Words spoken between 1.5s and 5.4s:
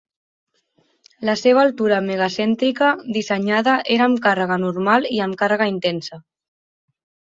altura mega-cèntrica dissenyada era amb càrrega normal i amb